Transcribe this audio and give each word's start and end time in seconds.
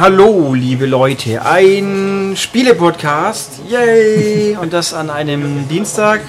Hallo, 0.00 0.54
liebe 0.54 0.86
Leute, 0.86 1.44
ein 1.44 2.32
Spiele-Podcast, 2.34 3.60
yay! 3.68 4.56
Und 4.56 4.72
das 4.72 4.94
an 4.94 5.10
einem 5.10 5.68
Dienstag, 5.68 6.22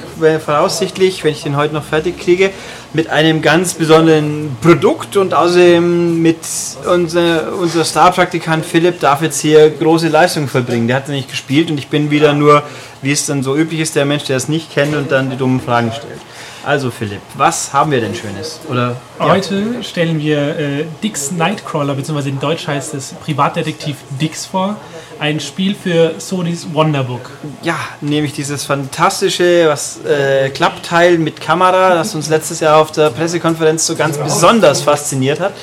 voraussichtlich, 0.43 1.23
wenn 1.23 1.31
ich 1.31 1.43
den 1.43 1.55
heute 1.55 1.73
noch 1.73 1.85
fertig 1.85 2.19
kriege, 2.19 2.49
mit 2.91 3.09
einem 3.09 3.41
ganz 3.41 3.75
besonderen 3.75 4.57
Produkt 4.59 5.15
und 5.15 5.33
außerdem 5.33 6.21
mit 6.21 6.39
unser, 6.85 7.53
unser 7.53 7.85
Star-Praktikant 7.85 8.65
Philipp 8.65 8.99
darf 8.99 9.21
jetzt 9.21 9.39
hier 9.39 9.69
große 9.69 10.09
Leistung 10.09 10.49
vollbringen. 10.49 10.89
Der 10.89 10.97
hat 10.97 11.07
nicht 11.07 11.29
gespielt 11.29 11.71
und 11.71 11.77
ich 11.77 11.87
bin 11.87 12.11
wieder 12.11 12.33
nur, 12.33 12.63
wie 13.01 13.13
es 13.13 13.25
dann 13.25 13.41
so 13.41 13.55
üblich 13.55 13.79
ist, 13.79 13.95
der 13.95 14.03
Mensch, 14.03 14.25
der 14.25 14.35
es 14.35 14.49
nicht 14.49 14.73
kennt 14.73 14.97
und 14.97 15.13
dann 15.13 15.29
die 15.29 15.37
dummen 15.37 15.61
Fragen 15.61 15.93
stellt. 15.93 16.19
Also 16.63 16.91
Philipp, 16.91 17.21
was 17.35 17.73
haben 17.73 17.89
wir 17.89 18.01
denn 18.01 18.13
Schönes? 18.13 18.59
Oder, 18.69 18.95
Heute 19.17 19.55
ja. 19.55 19.83
stellen 19.83 20.19
wir 20.19 20.59
äh, 20.59 20.85
Dix 21.01 21.31
Nightcrawler, 21.31 21.95
beziehungsweise 21.95 22.29
in 22.29 22.39
Deutsch 22.39 22.67
heißt 22.67 22.93
es 22.93 23.13
Privatdetektiv 23.13 23.97
Dix 24.21 24.45
vor. 24.45 24.77
Ein 25.19 25.39
Spiel 25.39 25.75
für 25.75 26.13
Sonys 26.19 26.67
Wonderbook. 26.71 27.31
Ja, 27.63 27.77
nämlich 28.01 28.33
dieses 28.33 28.63
fantastische 28.63 29.67
was, 29.67 29.99
äh, 30.05 30.49
Klappteil 30.49 31.17
mit 31.17 31.41
Kamera, 31.41 31.95
das 31.95 32.13
uns 32.13 32.29
letztes 32.29 32.59
Jahr 32.59 32.77
auf 32.77 32.91
der 32.91 33.09
Pressekonferenz 33.09 33.87
so 33.87 33.95
ganz 33.95 34.17
besonders 34.17 34.81
fasziniert 34.81 35.39
hat. 35.39 35.53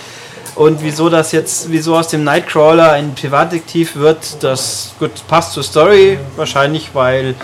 Und 0.56 0.82
wieso 0.82 1.08
das 1.08 1.30
jetzt, 1.30 1.70
wieso 1.70 1.96
aus 1.96 2.08
dem 2.08 2.24
Nightcrawler 2.24 2.90
ein 2.90 3.14
Privatdetektiv 3.14 3.94
wird, 3.94 4.42
das 4.42 4.92
gut 4.98 5.12
passt 5.28 5.52
zur 5.52 5.62
Story, 5.62 6.18
wahrscheinlich, 6.34 6.90
weil 6.94 7.36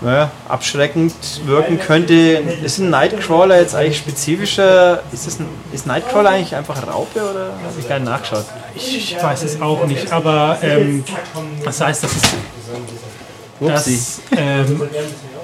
naja, 0.00 0.30
abschreckend 0.48 1.14
wirken 1.46 1.78
könnte. 1.78 2.14
Ist 2.62 2.78
ein 2.78 2.90
Nightcrawler 2.90 3.60
jetzt 3.60 3.74
eigentlich 3.74 3.98
spezifischer? 3.98 5.02
Ist, 5.12 5.26
das 5.26 5.40
ein, 5.40 5.46
ist 5.72 5.86
Nightcrawler 5.86 6.30
eigentlich 6.30 6.54
einfach 6.54 6.86
Raupe 6.86 7.20
oder 7.22 7.46
habe 7.46 7.74
ich 7.78 7.88
gar 7.88 7.98
nicht 7.98 8.08
nachgeschaut? 8.08 8.44
Ich 8.74 9.16
weiß 9.20 9.42
es 9.42 9.60
auch 9.60 9.86
nicht, 9.86 10.12
aber 10.12 10.58
ähm, 10.62 11.02
das 11.64 11.80
heißt, 11.80 12.04
das 12.04 12.12
ist. 12.14 12.26
Dass 13.58 14.20
ähm, 14.36 14.82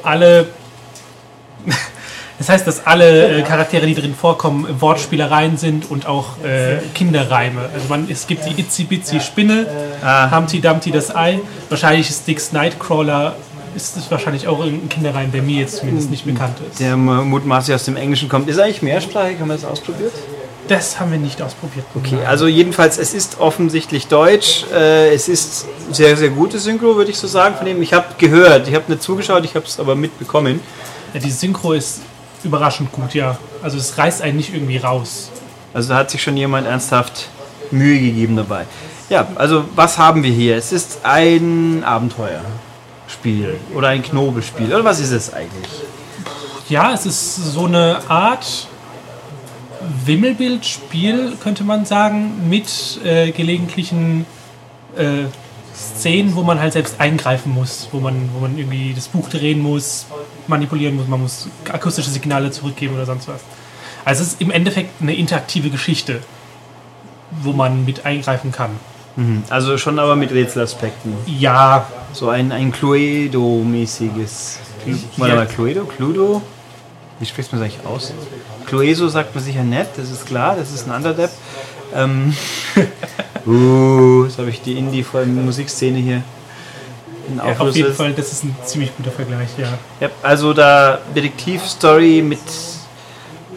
alle. 0.03 0.47
Das 2.39 2.49
heißt, 2.49 2.67
dass 2.67 2.85
alle 2.89 3.39
äh, 3.39 3.43
Charaktere, 3.43 3.87
die 3.87 3.95
drin 3.95 4.17
vorkommen, 4.17 4.67
Wortspielereien 4.81 5.59
sind 5.59 5.89
und 5.89 6.07
auch 6.07 6.43
äh, 6.43 6.79
Kinderreime. 6.93 7.71
Also 7.73 7.87
man, 7.89 8.11
es 8.11 8.27
gibt 8.27 8.45
die 8.45 8.61
Itzy 8.61 8.83
Bitsy 8.83 9.21
Spinne, 9.21 9.69
ah. 10.03 10.29
Humpty 10.37 10.61
Dumpty 10.61 10.91
das 10.91 11.15
Ei. 11.15 11.39
Wahrscheinlich 11.69 12.11
ist 12.11 12.27
Dix 12.27 12.51
Nightcrawler 12.51 13.37
ist 13.75 13.97
es 13.97 14.11
wahrscheinlich 14.11 14.49
auch 14.49 14.63
ein 14.63 14.89
Kinderreim, 14.89 15.33
der 15.33 15.43
mir 15.43 15.61
jetzt 15.61 15.77
zumindest 15.79 16.11
nicht 16.11 16.25
bekannt 16.25 16.57
ist. 16.71 16.81
Der 16.81 16.97
mutmaßlich 16.97 17.75
aus 17.75 17.85
dem 17.85 17.97
Englischen 17.97 18.29
kommt. 18.29 18.49
Ist 18.49 18.59
eigentlich 18.59 18.83
mehrsprachig? 18.83 19.39
Haben 19.41 19.49
wir 19.49 19.55
das 19.55 19.65
ausprobiert? 19.65 20.13
Das 20.69 21.01
haben 21.01 21.11
wir 21.11 21.19
nicht 21.19 21.43
ausprobiert. 21.43 21.85
Okay, 21.95 22.25
also 22.25 22.47
jedenfalls, 22.47 22.97
es 22.97 23.15
ist 23.15 23.41
offensichtlich 23.41 24.07
Deutsch. 24.07 24.65
Äh, 24.73 25.13
es 25.13 25.29
ist 25.29 25.67
sehr, 25.91 26.17
sehr 26.17 26.31
gute 26.31 26.59
Synchro, 26.59 26.97
würde 26.97 27.11
ich 27.11 27.19
so 27.19 27.27
sagen, 27.27 27.57
von 27.57 27.67
dem. 27.67 27.83
Ich 27.83 27.93
habe 27.93 28.07
gehört, 28.17 28.69
ich 28.69 28.75
habe 28.75 28.91
nicht 28.91 29.03
zugeschaut, 29.03 29.45
ich 29.45 29.55
habe 29.55 29.67
es 29.67 29.81
aber 29.81 29.97
mitbekommen. 29.97 30.61
Ja, 31.15 31.21
die 31.21 31.31
Synchro 31.31 31.73
ist 31.73 32.01
überraschend 32.45 32.93
gut, 32.93 33.13
ja. 33.15 33.37
Also 33.63 33.77
es 33.77 33.99
reißt 33.99 34.23
einen 34.23 34.37
nicht 34.37 34.55
irgendwie 34.55 34.77
raus. 34.77 35.31
Also 35.75 35.91
da 35.91 35.97
hat 35.97 36.11
sich 36.11 36.23
schon 36.23 36.37
jemand 36.37 36.67
ernsthaft 36.67 37.29
Mühe 37.71 37.99
gegeben 37.99 38.37
dabei. 38.37 38.67
Ja, 39.09 39.27
also 39.35 39.65
was 39.75 39.99
haben 39.99 40.23
wir 40.23 40.31
hier? 40.31 40.57
Es 40.57 40.73
ist 40.73 41.01
ein 41.03 41.83
Abenteuer. 41.85 42.41
Spiel 43.09 43.59
oder 43.75 43.89
ein 43.89 44.03
Knobelspiel 44.03 44.67
oder 44.67 44.85
was 44.85 45.01
ist 45.01 45.13
es 45.13 45.33
eigentlich? 45.33 45.71
Ja, 46.69 46.93
es 46.93 47.07
ist 47.07 47.37
so 47.37 47.67
eine 47.67 48.01
Art 48.09 48.69
Wimmelbildspiel, 50.05 51.37
könnte 51.43 51.65
man 51.65 51.85
sagen, 51.85 52.49
mit 52.49 53.01
äh, 53.05 53.33
gelegentlichen 53.33 54.27
äh, 54.97 55.25
Szenen, 55.75 56.35
wo 56.35 56.43
man 56.43 56.61
halt 56.61 56.75
selbst 56.75 57.01
eingreifen 57.01 57.53
muss, 57.53 57.89
wo 57.93 58.01
man, 58.01 58.31
wo 58.35 58.41
man 58.41 58.57
irgendwie 58.57 58.93
das 58.95 59.09
Buch 59.09 59.29
drehen 59.29 59.61
muss, 59.61 60.07
manipulieren 60.47 60.97
muss, 60.97 61.09
man 61.09 61.21
muss 61.21 61.49
akustische 61.71 62.11
Signale 62.11 62.51
zurückgeben 62.51 62.95
oder 62.95 63.07
sonst 63.07 63.29
was. 63.29 63.41
Also 64.05 64.23
es 64.23 64.31
ist 64.31 64.41
im 64.41 64.51
Endeffekt 64.51 65.01
eine 65.01 65.15
interaktive 65.15 65.71
Geschichte, 65.71 66.21
wo 67.31 67.53
man 67.53 67.85
mit 67.85 68.05
eingreifen 68.05 68.53
kann. 68.53 68.71
Mhm. 69.17 69.45
Also 69.49 69.79
schon 69.79 69.99
aber 69.99 70.17
mit 70.17 70.33
Rätselaspekten. 70.33 71.15
Ja. 71.27 71.87
So 72.13 72.29
ein, 72.29 72.53
ein 72.53 72.73
Cluedo-mäßiges. 72.73 74.59
Warte 75.17 75.35
mal, 75.35 75.47
Cluedo? 75.47 75.85
Cluedo? 75.85 76.43
Wie 77.19 77.27
spricht 77.27 77.53
man 77.53 77.61
das 77.61 77.71
eigentlich 77.71 77.87
aus? 77.87 78.13
Clueso 78.67 79.09
sagt 79.09 79.35
man 79.35 79.43
sicher 79.43 79.63
nett, 79.63 79.89
das 79.97 80.11
ist 80.11 80.27
klar, 80.27 80.57
das 80.57 80.73
ist 80.73 80.89
ein 80.89 80.95
Underdepp. 80.95 81.31
Ähm, 81.95 82.35
uh, 83.47 84.25
jetzt 84.25 84.39
habe 84.39 84.51
ich 84.51 84.61
die 84.61 84.79
Indie-Musikszene 84.79 85.99
hier. 85.99 86.23
Ja, 87.37 87.59
auf 87.59 87.75
jeden 87.75 87.95
Fall, 87.95 88.13
das 88.13 88.33
ist 88.33 88.45
ein 88.45 88.57
ziemlich 88.65 88.97
guter 88.97 89.13
Vergleich, 89.13 89.49
ja. 89.57 89.69
ja 90.01 90.11
also 90.23 90.53
da 90.53 90.99
Detektivstory 91.15 92.21
mit 92.21 92.41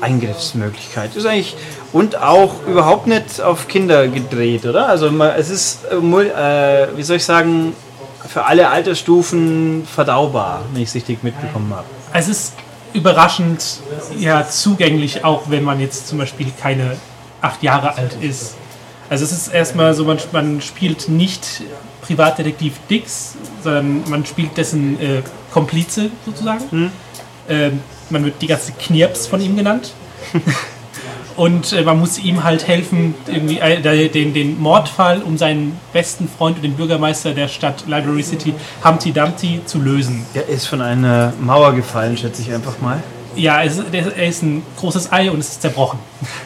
Eingriffsmöglichkeit. 0.02 1.16
Ist 1.16 1.26
eigentlich 1.26 1.56
und 1.92 2.22
auch 2.22 2.66
überhaupt 2.68 3.08
nicht 3.08 3.42
auf 3.42 3.68
Kinder 3.68 4.08
gedreht, 4.08 4.66
oder? 4.66 4.88
Also 4.88 5.08
es 5.08 5.50
ist, 5.50 5.86
äh, 5.86 5.96
äh, 5.96 6.88
wie 6.96 7.04
soll 7.04 7.18
ich 7.18 7.26
sagen, 7.26 7.74
für 8.28 8.46
alle 8.46 8.70
Altersstufen 8.70 9.86
verdaubar, 9.86 10.64
wenn 10.74 10.82
ich 10.82 10.90
es 10.90 10.96
richtig 10.96 11.24
mitbekommen 11.24 11.74
habe. 11.74 11.86
Es 12.14 12.28
ist 12.28 12.54
überraschend 12.94 13.82
ja 14.18 14.48
zugänglich, 14.48 15.24
auch 15.24 15.50
wenn 15.50 15.64
man 15.64 15.80
jetzt 15.80 16.08
zum 16.08 16.18
Beispiel 16.18 16.52
keine 16.62 16.98
acht 17.42 17.62
Jahre 17.62 17.96
alt 17.96 18.18
ist. 18.22 18.56
Also 19.10 19.26
es 19.26 19.32
ist 19.32 19.48
erstmal 19.50 19.94
so, 19.94 20.06
man, 20.06 20.18
man 20.32 20.62
spielt 20.62 21.10
nicht 21.10 21.62
Privatdetektiv 22.02 22.74
Dix, 22.90 23.36
sondern 23.64 24.10
man 24.10 24.26
spielt 24.26 24.58
dessen 24.58 25.00
äh, 25.00 25.22
Komplize 25.52 26.10
sozusagen. 26.26 26.64
Hm. 26.72 26.92
Ähm, 27.48 27.80
man 28.10 28.26
wird 28.26 28.42
die 28.42 28.48
ganze 28.48 28.72
Knirps 28.74 29.28
von 29.28 29.42
ihm 29.42 29.56
genannt. 29.56 29.94
Und 31.36 31.74
äh, 31.74 31.84
man 31.84 32.00
muss 32.00 32.18
ihm 32.18 32.44
halt 32.44 32.68
helfen, 32.68 33.14
irgendwie 33.28 33.60
äh, 33.60 34.10
den, 34.10 34.34
den 34.34 34.60
Mordfall 34.60 35.22
um 35.22 35.38
seinen 35.38 35.78
besten 35.92 36.30
Freund 36.30 36.58
und 36.58 36.64
den 36.64 36.76
Bürgermeister 36.76 37.34
der 37.34 37.48
Stadt 37.48 37.84
Library 37.88 38.24
City, 38.24 38.54
Humpty 38.84 39.12
Dumpty, 39.12 39.62
zu 39.66 39.80
lösen. 39.80 40.26
Er 40.34 40.48
ist 40.48 40.68
von 40.68 40.82
einer 40.82 41.34
Mauer 41.42 41.74
gefallen, 41.74 42.18
schätze 42.18 42.42
ich 42.42 42.54
einfach 42.54 42.80
mal. 42.80 43.04
Ja, 43.36 43.58
er 43.58 43.66
ist, 43.66 43.82
er 43.92 44.28
ist 44.28 44.44
ein 44.44 44.64
großes 44.78 45.12
Ei 45.12 45.30
und 45.30 45.40
es 45.40 45.50
ist 45.50 45.62
zerbrochen. 45.62 46.00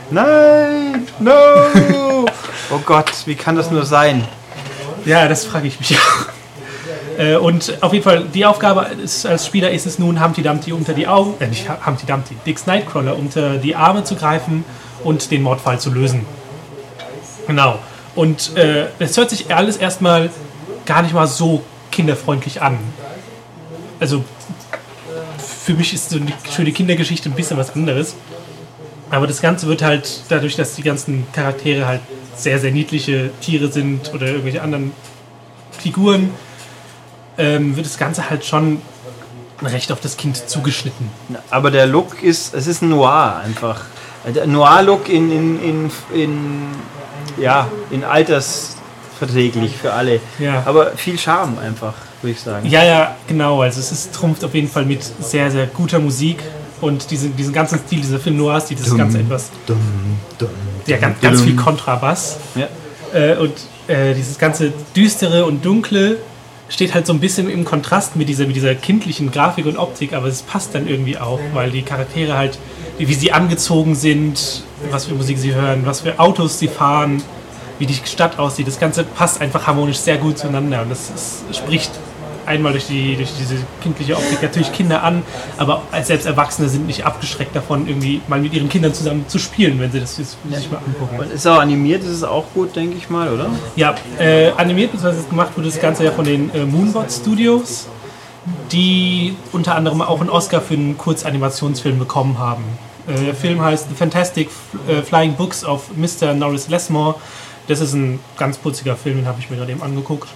Nein! 0.09 1.07
No! 1.19 1.31
oh 2.71 2.79
Gott, 2.83 3.11
wie 3.25 3.35
kann 3.35 3.55
das 3.55 3.69
nur 3.69 3.85
sein? 3.85 4.23
Ja, 5.05 5.27
das 5.27 5.45
frage 5.45 5.67
ich 5.67 5.79
mich 5.79 5.97
auch. 5.99 6.38
Äh, 7.19 7.35
und 7.35 7.83
auf 7.83 7.91
jeden 7.91 8.03
Fall, 8.03 8.23
die 8.33 8.45
Aufgabe 8.45 8.87
ist, 9.03 9.25
als 9.25 9.45
Spieler 9.45 9.71
ist 9.71 9.85
es 9.85 9.99
nun, 9.99 10.23
Humpty 10.23 10.41
Dumpty 10.41 10.71
unter 10.71 10.93
die 10.93 11.05
Augen, 11.05 11.33
äh, 11.41 11.47
nicht 11.47 11.67
Humpty 11.85 12.05
Dumpty, 12.05 12.35
Dix 12.45 12.65
Nightcrawler 12.65 13.17
unter 13.17 13.57
die 13.57 13.75
Arme 13.75 14.05
zu 14.05 14.15
greifen 14.15 14.63
und 15.03 15.29
den 15.29 15.43
Mordfall 15.43 15.79
zu 15.81 15.91
lösen. 15.91 16.25
Genau. 17.45 17.77
Und 18.15 18.55
äh, 18.55 18.85
es 18.99 19.17
hört 19.17 19.29
sich 19.31 19.53
alles 19.53 19.75
erstmal 19.75 20.29
gar 20.85 21.01
nicht 21.01 21.13
mal 21.13 21.27
so 21.27 21.61
kinderfreundlich 21.91 22.61
an. 22.61 22.79
Also 23.99 24.23
für 25.37 25.73
mich 25.73 25.93
ist 25.93 26.11
so 26.11 26.17
eine 26.17 26.31
schöne 26.49 26.71
Kindergeschichte 26.71 27.29
ein 27.29 27.35
bisschen 27.35 27.57
was 27.57 27.75
anderes. 27.75 28.15
Aber 29.09 29.27
das 29.27 29.41
Ganze 29.41 29.67
wird 29.67 29.81
halt 29.81 30.21
dadurch, 30.29 30.55
dass 30.55 30.75
die 30.75 30.83
ganzen 30.83 31.27
Charaktere 31.33 31.85
halt 31.85 32.01
sehr, 32.37 32.59
sehr 32.59 32.71
niedliche 32.71 33.31
Tiere 33.41 33.67
sind 33.67 34.13
oder 34.13 34.27
irgendwelche 34.27 34.61
anderen 34.61 34.93
Figuren, 35.71 36.29
ähm, 37.39 37.75
wird 37.75 37.85
das 37.85 37.97
Ganze 37.97 38.29
halt 38.29 38.45
schon 38.45 38.81
recht 39.63 39.91
auf 39.91 39.99
das 39.99 40.17
Kind 40.17 40.49
zugeschnitten. 40.49 41.09
Aber 41.49 41.71
der 41.71 41.87
Look 41.87 42.21
ist, 42.21 42.53
es 42.53 42.67
ist 42.67 42.81
ein 42.81 42.89
Noir 42.89 43.41
einfach. 43.43 43.81
Der 44.35 44.45
Noir-Look 44.45 45.09
in, 45.09 45.31
in, 45.31 45.63
in, 45.63 45.91
in, 46.13 46.67
ja, 47.41 47.67
in 47.89 48.03
altersverträglich 48.03 49.77
für 49.77 49.93
alle. 49.93 50.19
Ja. 50.37 50.63
Aber 50.65 50.91
viel 50.91 51.17
Charme 51.17 51.57
einfach, 51.59 51.93
würde 52.21 52.33
ich 52.33 52.41
sagen. 52.41 52.67
Ja, 52.67 52.83
ja, 52.83 53.15
genau. 53.27 53.61
Also 53.61 53.79
es 53.79 53.91
ist, 53.91 54.13
trumpft 54.13 54.43
auf 54.43 54.53
jeden 54.53 54.69
Fall 54.69 54.85
mit 54.85 55.01
sehr, 55.03 55.49
sehr 55.49 55.67
guter 55.67 55.99
Musik 55.99 56.43
und 56.81 57.09
diesen, 57.11 57.35
diesen 57.35 57.53
ganzen 57.53 57.79
Stil, 57.79 58.01
dieser 58.01 58.19
Film 58.19 58.37
Noirs, 58.37 58.65
die 58.65 58.75
das 58.75 58.95
Ganze 58.95 59.19
etwas. 59.19 59.49
Dumm, 59.65 59.77
dumm, 60.37 60.49
ja, 60.85 60.97
ganz, 60.97 61.19
ganz 61.21 61.41
viel 61.41 61.55
Kontrabass. 61.55 62.37
Ja. 62.55 62.67
Äh, 63.13 63.37
und 63.37 63.53
äh, 63.87 64.13
dieses 64.13 64.37
ganze 64.37 64.73
Düstere 64.95 65.45
und 65.45 65.63
Dunkle 65.65 66.17
steht 66.69 66.93
halt 66.93 67.05
so 67.05 67.13
ein 67.13 67.19
bisschen 67.19 67.49
im 67.49 67.65
Kontrast 67.65 68.15
mit 68.15 68.29
dieser, 68.29 68.45
mit 68.45 68.55
dieser 68.55 68.75
kindlichen 68.75 69.31
Grafik 69.31 69.65
und 69.65 69.77
Optik, 69.77 70.13
aber 70.13 70.27
es 70.27 70.43
passt 70.43 70.75
dann 70.75 70.87
irgendwie 70.87 71.17
auch, 71.17 71.39
weil 71.53 71.71
die 71.71 71.81
Charaktere 71.81 72.37
halt, 72.37 72.57
wie 72.97 73.13
sie 73.13 73.31
angezogen 73.31 73.95
sind, 73.95 74.63
was 74.91 75.05
für 75.05 75.15
Musik 75.15 75.37
sie 75.39 75.53
hören, 75.53 75.81
was 75.85 76.01
für 76.01 76.19
Autos 76.19 76.59
sie 76.59 76.67
fahren, 76.67 77.21
wie 77.79 77.85
die 77.85 77.95
Stadt 78.05 78.37
aussieht, 78.37 78.67
das 78.67 78.79
Ganze 78.79 79.03
passt 79.03 79.41
einfach 79.41 79.65
harmonisch 79.65 79.97
sehr 79.97 80.17
gut 80.17 80.37
zueinander 80.37 80.81
und 80.83 80.89
das 80.89 81.09
ist, 81.09 81.57
spricht 81.57 81.91
einmal 82.49 82.71
durch, 82.71 82.87
die, 82.87 83.15
durch 83.15 83.29
diese 83.39 83.57
kindliche 83.81 84.17
Optik 84.17 84.41
natürlich 84.41 84.73
Kinder 84.73 85.03
an, 85.03 85.21
aber 85.57 85.83
als 85.91 86.07
selbst 86.07 86.25
Erwachsene 86.25 86.67
sind 86.67 86.87
nicht 86.87 87.05
abgeschreckt 87.05 87.55
davon, 87.55 87.87
irgendwie 87.87 88.21
mal 88.27 88.41
mit 88.41 88.53
ihren 88.53 88.67
Kindern 88.67 88.93
zusammen 88.93 89.25
zu 89.27 89.37
spielen, 89.37 89.79
wenn 89.79 89.91
sie 89.91 89.99
das 89.99 90.17
jetzt 90.17 90.37
sich 90.49 90.71
mal 90.71 90.81
angucken. 90.85 91.19
Und 91.19 91.31
ist 91.31 91.47
auch 91.47 91.59
animiert, 91.59 92.03
ist 92.03 92.09
es 92.09 92.23
auch 92.23 92.45
gut, 92.53 92.75
denke 92.75 92.97
ich 92.97 93.09
mal, 93.09 93.31
oder? 93.31 93.49
Ja, 93.75 93.95
äh, 94.17 94.49
animiert 94.57 94.91
bzw. 94.91 95.29
gemacht 95.29 95.55
wurde 95.55 95.67
das 95.67 95.79
Ganze 95.79 96.03
ja 96.03 96.11
von 96.11 96.25
den 96.25 96.53
äh, 96.53 96.65
Moonbot 96.65 97.11
Studios, 97.11 97.87
die 98.71 99.35
unter 99.51 99.75
anderem 99.75 100.01
auch 100.01 100.19
einen 100.19 100.29
Oscar 100.29 100.59
für 100.59 100.73
einen 100.73 100.97
Kurzanimationsfilm 100.97 101.99
bekommen 101.99 102.39
haben. 102.39 102.63
Äh, 103.07 103.25
der 103.25 103.35
Film 103.35 103.61
heißt 103.61 103.89
The 103.89 103.95
Fantastic 103.95 104.49
äh, 104.87 105.03
Flying 105.03 105.35
Books 105.35 105.63
of 105.63 105.91
Mr. 105.95 106.33
Norris 106.33 106.67
Lesmore. 106.67 107.15
Das 107.67 107.79
ist 107.79 107.93
ein 107.93 108.19
ganz 108.37 108.57
putziger 108.57 108.95
Film, 108.95 109.17
den 109.17 109.27
habe 109.27 109.39
ich 109.39 109.51
mir 109.51 109.57
gerade 109.57 109.71
eben 109.71 109.83
angeguckt. 109.83 110.29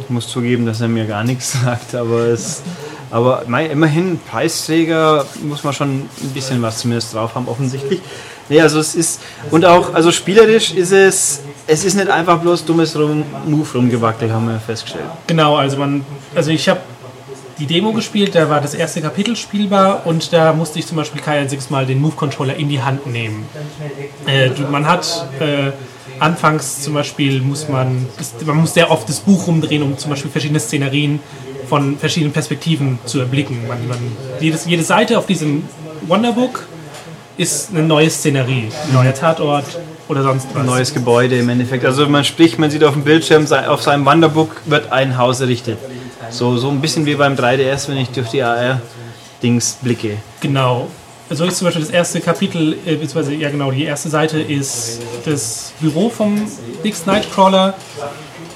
Ich 0.00 0.10
muss 0.10 0.28
zugeben, 0.28 0.66
dass 0.66 0.80
er 0.80 0.88
mir 0.88 1.06
gar 1.06 1.24
nichts 1.24 1.52
sagt, 1.64 1.94
aber 1.94 2.26
es. 2.26 2.62
Aber 3.10 3.44
immerhin, 3.46 4.20
Preisträger 4.20 5.24
muss 5.42 5.64
man 5.64 5.72
schon 5.72 6.00
ein 6.00 6.30
bisschen 6.34 6.60
was 6.60 6.78
zumindest 6.78 7.14
drauf 7.14 7.34
haben, 7.34 7.48
offensichtlich. 7.48 8.00
Nee, 8.50 8.60
also 8.60 8.80
es 8.80 8.94
ist. 8.94 9.20
Und 9.50 9.64
auch, 9.64 9.94
also 9.94 10.12
spielerisch 10.12 10.72
ist 10.72 10.92
es. 10.92 11.40
Es 11.66 11.84
ist 11.84 11.94
nicht 11.94 12.08
einfach 12.08 12.38
bloß 12.38 12.64
dummes 12.64 12.96
Rum, 12.96 13.24
Move 13.46 13.66
rumgewackelt, 13.74 14.32
haben 14.32 14.48
wir 14.48 14.58
festgestellt. 14.58 15.04
Genau, 15.26 15.56
also 15.56 15.76
man, 15.76 16.04
also 16.34 16.50
ich 16.50 16.66
habe 16.68 16.80
die 17.58 17.66
Demo 17.66 17.92
gespielt, 17.92 18.34
da 18.34 18.48
war 18.48 18.60
das 18.60 18.74
erste 18.74 19.02
Kapitel 19.02 19.36
spielbar 19.36 20.06
und 20.06 20.32
da 20.32 20.52
musste 20.52 20.78
ich 20.78 20.86
zum 20.86 20.96
Beispiel 20.96 21.20
kein 21.20 21.42
einziges 21.42 21.70
Mal 21.70 21.86
den 21.86 22.00
Move-Controller 22.00 22.54
in 22.56 22.68
die 22.68 22.80
Hand 22.80 23.06
nehmen. 23.06 23.46
Äh, 24.26 24.50
man 24.70 24.86
hat 24.86 25.26
äh, 25.40 25.72
anfangs 26.20 26.82
zum 26.82 26.94
Beispiel 26.94 27.40
muss 27.40 27.68
man, 27.68 28.06
man 28.44 28.56
muss 28.56 28.74
sehr 28.74 28.90
oft 28.90 29.08
das 29.08 29.20
Buch 29.20 29.46
rumdrehen, 29.46 29.82
um 29.82 29.96
zum 29.98 30.10
Beispiel 30.10 30.30
verschiedene 30.30 30.60
Szenerien 30.60 31.20
von 31.68 31.98
verschiedenen 31.98 32.32
Perspektiven 32.32 32.98
zu 33.04 33.20
erblicken. 33.20 33.66
Man, 33.68 33.86
man, 33.88 33.98
jedes, 34.40 34.66
jede 34.66 34.82
Seite 34.82 35.18
auf 35.18 35.26
diesem 35.26 35.64
Wonderbook 36.06 36.66
ist 37.36 37.70
eine 37.70 37.82
neue 37.82 38.10
Szenerie, 38.10 38.68
ein 38.86 38.92
neuer 38.92 39.14
Tatort 39.14 39.66
oder 40.08 40.22
sonst 40.22 40.48
was. 40.54 40.66
Neues 40.66 40.94
Gebäude 40.94 41.38
im 41.38 41.48
Endeffekt. 41.48 41.84
Also 41.84 42.08
man 42.08 42.24
spricht, 42.24 42.58
man 42.58 42.70
sieht 42.70 42.82
auf 42.82 42.94
dem 42.94 43.04
Bildschirm, 43.04 43.46
auf 43.68 43.82
seinem 43.82 44.04
Wanderbook 44.04 44.62
wird 44.66 44.90
ein 44.90 45.16
Haus 45.18 45.40
errichtet. 45.40 45.78
So, 46.30 46.56
so 46.56 46.68
ein 46.70 46.80
bisschen 46.80 47.06
wie 47.06 47.14
beim 47.14 47.34
3DS, 47.34 47.88
wenn 47.88 47.98
ich 47.98 48.08
durch 48.10 48.28
die 48.28 48.42
AR-Dings 48.42 49.78
blicke. 49.82 50.18
Genau. 50.40 50.88
So 51.30 51.44
ist 51.44 51.58
zum 51.58 51.66
Beispiel 51.66 51.82
das 51.82 51.90
erste 51.90 52.20
Kapitel, 52.20 52.72
äh, 52.86 52.94
beziehungsweise, 52.96 53.34
ja 53.34 53.50
genau, 53.50 53.70
die 53.70 53.84
erste 53.84 54.08
Seite 54.08 54.40
ist 54.40 55.00
das 55.26 55.72
Büro 55.80 56.08
vom 56.08 56.50
Dix 56.82 57.04
Nightcrawler 57.04 57.74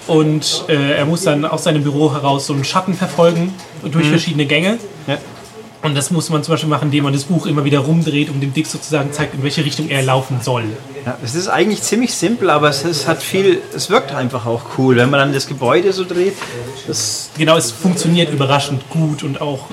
und 0.06 0.64
äh, 0.68 0.92
er 0.92 1.04
muss 1.04 1.22
dann 1.22 1.44
aus 1.44 1.64
seinem 1.64 1.82
Büro 1.82 2.12
heraus 2.12 2.46
so 2.46 2.54
einen 2.54 2.64
Schatten 2.64 2.94
verfolgen 2.94 3.54
durch 3.84 4.08
verschiedene 4.08 4.46
Gänge. 4.46 4.78
Ja. 5.06 5.18
Und 5.82 5.96
das 5.96 6.12
muss 6.12 6.30
man 6.30 6.44
zum 6.44 6.52
Beispiel 6.52 6.70
machen, 6.70 6.86
indem 6.86 7.04
man 7.04 7.12
das 7.12 7.24
Buch 7.24 7.46
immer 7.46 7.64
wieder 7.64 7.80
rumdreht 7.80 8.30
und 8.30 8.40
dem 8.40 8.54
Dix 8.54 8.70
sozusagen 8.70 9.12
zeigt, 9.12 9.34
in 9.34 9.42
welche 9.42 9.64
Richtung 9.64 9.88
er 9.88 10.02
laufen 10.02 10.38
soll. 10.40 10.64
Ja, 11.04 11.18
es 11.24 11.34
ist 11.34 11.48
eigentlich 11.48 11.82
ziemlich 11.82 12.14
simpel, 12.14 12.50
aber 12.50 12.68
es, 12.68 12.84
ist, 12.84 13.08
hat 13.08 13.20
viel, 13.20 13.60
es 13.74 13.90
wirkt 13.90 14.12
einfach 14.14 14.46
auch 14.46 14.62
cool, 14.78 14.96
wenn 14.96 15.10
man 15.10 15.18
dann 15.18 15.32
das 15.32 15.48
Gebäude 15.48 15.92
so 15.92 16.04
dreht. 16.04 16.34
Genau, 17.36 17.56
es 17.56 17.72
funktioniert 17.72 18.32
überraschend 18.32 18.88
gut 18.90 19.24
und 19.24 19.40
auch 19.40 19.66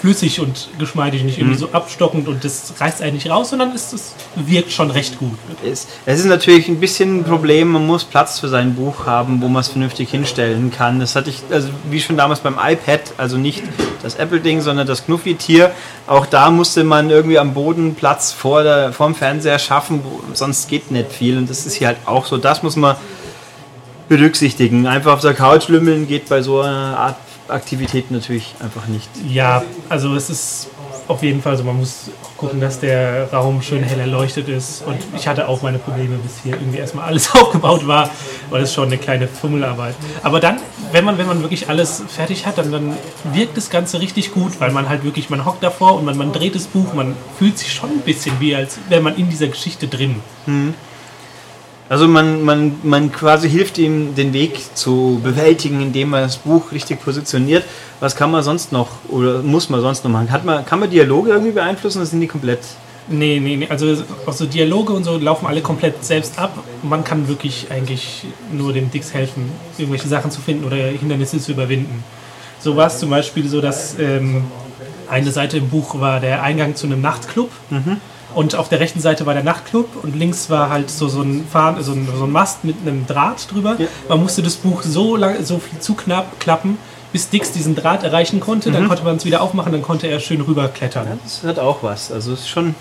flüssig 0.00 0.40
und 0.40 0.70
geschmeidig, 0.78 1.22
nicht 1.24 1.38
irgendwie 1.38 1.58
so 1.58 1.70
abstockend 1.72 2.26
und 2.26 2.42
das 2.42 2.72
reißt 2.78 3.02
einen 3.02 3.14
nicht 3.14 3.28
raus, 3.28 3.50
sondern 3.50 3.72
es, 3.72 3.92
es 3.92 4.14
wirkt 4.34 4.72
schon 4.72 4.90
recht 4.90 5.18
gut. 5.18 5.38
ist, 5.62 5.88
es 6.06 6.20
ist 6.20 6.26
natürlich 6.26 6.68
ein 6.68 6.80
bisschen 6.80 7.20
ein 7.20 7.24
Problem, 7.24 7.68
man 7.72 7.86
muss 7.86 8.04
Platz 8.04 8.38
für 8.38 8.48
sein 8.48 8.74
Buch 8.74 9.04
haben, 9.04 9.42
wo 9.42 9.48
man 9.48 9.60
es 9.60 9.68
vernünftig 9.68 10.10
hinstellen 10.10 10.72
kann. 10.72 11.00
Das 11.00 11.16
hatte 11.16 11.28
ich, 11.28 11.42
also 11.50 11.68
wie 11.90 12.00
schon 12.00 12.16
damals 12.16 12.40
beim 12.40 12.54
iPad, 12.54 13.00
also 13.18 13.36
nicht 13.36 13.62
das 14.02 14.14
Apple-Ding, 14.14 14.62
sondern 14.62 14.86
das 14.86 15.04
Knuffi-Tier. 15.04 15.70
Auch 16.06 16.24
da 16.24 16.50
musste 16.50 16.82
man 16.82 17.10
irgendwie 17.10 17.38
am 17.38 17.52
Boden 17.52 17.94
Platz 17.94 18.32
vor, 18.32 18.62
der, 18.62 18.94
vor 18.94 19.06
dem 19.06 19.14
Fernseher 19.14 19.58
schaffen, 19.58 20.00
wo, 20.02 20.22
sonst 20.32 20.68
geht 20.68 20.90
nicht 20.90 21.12
viel. 21.12 21.36
Und 21.36 21.50
das 21.50 21.66
ist 21.66 21.74
hier 21.74 21.88
halt 21.88 21.98
auch 22.06 22.24
so. 22.24 22.38
Das 22.38 22.62
muss 22.62 22.76
man 22.76 22.96
berücksichtigen. 24.08 24.86
Einfach 24.86 25.12
auf 25.12 25.20
der 25.20 25.34
Couch 25.34 25.68
lümmeln 25.68 26.08
geht 26.08 26.28
bei 26.28 26.40
so 26.42 26.60
einer 26.60 26.98
Art 26.98 27.16
Aktivität 27.52 28.10
natürlich 28.10 28.54
einfach 28.60 28.86
nicht. 28.86 29.08
Ja, 29.28 29.62
also 29.88 30.14
es 30.14 30.30
ist 30.30 30.68
auf 31.08 31.22
jeden 31.24 31.42
Fall 31.42 31.56
so, 31.56 31.64
man 31.64 31.76
muss 31.76 32.10
gucken, 32.36 32.60
dass 32.60 32.78
der 32.78 33.30
Raum 33.32 33.62
schön 33.62 33.82
hell 33.82 33.98
erleuchtet 33.98 34.48
ist. 34.48 34.82
Und 34.86 34.96
ich 35.16 35.26
hatte 35.26 35.48
auch 35.48 35.60
meine 35.60 35.78
Probleme, 35.78 36.16
bis 36.16 36.42
hier 36.42 36.54
irgendwie 36.54 36.78
erstmal 36.78 37.06
alles 37.06 37.30
aufgebaut 37.34 37.86
war, 37.86 38.08
weil 38.48 38.62
es 38.62 38.72
schon 38.72 38.86
eine 38.86 38.96
kleine 38.96 39.26
Fummelarbeit. 39.26 39.94
Aber 40.22 40.40
dann, 40.40 40.58
wenn 40.92 41.04
man, 41.04 41.18
wenn 41.18 41.26
man 41.26 41.42
wirklich 41.42 41.68
alles 41.68 42.02
fertig 42.08 42.46
hat, 42.46 42.58
dann, 42.58 42.70
dann 42.70 42.96
wirkt 43.32 43.56
das 43.56 43.70
Ganze 43.70 44.00
richtig 44.00 44.32
gut, 44.32 44.60
weil 44.60 44.70
man 44.70 44.88
halt 44.88 45.04
wirklich, 45.04 45.30
man 45.30 45.44
hockt 45.44 45.62
davor 45.62 45.96
und 45.96 46.04
man, 46.04 46.16
man 46.16 46.32
dreht 46.32 46.54
das 46.54 46.66
Buch, 46.66 46.94
man 46.94 47.16
fühlt 47.38 47.58
sich 47.58 47.72
schon 47.72 47.90
ein 47.90 48.00
bisschen 48.00 48.38
wie, 48.40 48.54
als 48.54 48.78
wäre 48.88 49.02
man 49.02 49.16
in 49.16 49.28
dieser 49.28 49.48
Geschichte 49.48 49.88
drin. 49.88 50.16
Also 51.90 52.06
man, 52.06 52.44
man, 52.44 52.76
man 52.84 53.10
quasi 53.10 53.50
hilft 53.50 53.76
ihm, 53.76 54.14
den 54.14 54.32
Weg 54.32 54.76
zu 54.76 55.20
bewältigen, 55.24 55.80
indem 55.82 56.10
man 56.10 56.22
das 56.22 56.36
Buch 56.36 56.70
richtig 56.70 57.02
positioniert. 57.02 57.64
Was 57.98 58.14
kann 58.14 58.30
man 58.30 58.44
sonst 58.44 58.70
noch 58.70 58.90
oder 59.08 59.42
muss 59.42 59.68
man 59.68 59.80
sonst 59.80 60.04
noch 60.04 60.10
machen? 60.12 60.30
Hat 60.30 60.44
man, 60.44 60.64
kann 60.64 60.78
man 60.78 60.88
Dialoge 60.88 61.30
irgendwie 61.30 61.50
beeinflussen 61.50 61.98
oder 61.98 62.06
sind 62.06 62.20
die 62.20 62.28
komplett... 62.28 62.60
Nee, 63.08 63.40
nee, 63.40 63.56
nee. 63.56 63.66
Also 63.68 64.04
auch 64.24 64.32
so 64.32 64.46
Dialoge 64.46 64.92
und 64.92 65.02
so 65.02 65.18
laufen 65.18 65.48
alle 65.48 65.62
komplett 65.62 66.04
selbst 66.04 66.38
ab. 66.38 66.62
Man 66.84 67.02
kann 67.02 67.26
wirklich 67.26 67.66
eigentlich 67.70 68.24
nur 68.52 68.72
dem 68.72 68.88
Dix 68.92 69.12
helfen, 69.12 69.50
irgendwelche 69.76 70.06
Sachen 70.06 70.30
zu 70.30 70.40
finden 70.40 70.64
oder 70.64 70.76
Hindernisse 70.76 71.40
zu 71.40 71.50
überwinden. 71.50 72.04
So 72.60 72.76
war 72.76 72.86
es 72.86 73.00
zum 73.00 73.10
Beispiel 73.10 73.48
so, 73.48 73.60
dass 73.60 73.98
ähm, 73.98 74.44
eine 75.08 75.32
Seite 75.32 75.56
im 75.56 75.68
Buch 75.68 75.98
war 75.98 76.20
der 76.20 76.44
Eingang 76.44 76.76
zu 76.76 76.86
einem 76.86 77.00
Nachtclub. 77.00 77.50
Und 78.34 78.54
auf 78.54 78.68
der 78.68 78.80
rechten 78.80 79.00
Seite 79.00 79.26
war 79.26 79.34
der 79.34 79.42
Nachtclub 79.42 80.02
und 80.02 80.16
links 80.16 80.50
war 80.50 80.70
halt 80.70 80.90
so, 80.90 81.08
so, 81.08 81.22
ein, 81.22 81.46
Fahren, 81.46 81.82
so, 81.82 81.92
ein, 81.92 82.08
so 82.16 82.24
ein 82.24 82.32
Mast 82.32 82.64
mit 82.64 82.76
einem 82.82 83.06
Draht 83.06 83.50
drüber. 83.50 83.76
Ja. 83.78 83.86
Man 84.08 84.20
musste 84.20 84.42
das 84.42 84.56
Buch 84.56 84.82
so 84.82 85.16
lang, 85.16 85.44
so 85.44 85.58
viel 85.58 85.78
zu 85.80 85.94
knapp 85.94 86.38
klappen, 86.38 86.78
bis 87.12 87.28
Dix 87.28 87.52
diesen 87.52 87.74
Draht 87.74 88.04
erreichen 88.04 88.40
konnte. 88.40 88.70
Dann 88.70 88.88
konnte 88.88 89.02
man 89.02 89.16
es 89.16 89.24
wieder 89.24 89.40
aufmachen, 89.40 89.72
dann 89.72 89.82
konnte 89.82 90.06
er 90.06 90.20
schön 90.20 90.40
rüberklettern. 90.40 91.06
Das 91.22 91.42
hat 91.42 91.58
auch 91.58 91.82
was. 91.82 92.12
Also 92.12 92.32
es 92.32 92.40
ist 92.40 92.48
schon, 92.48 92.74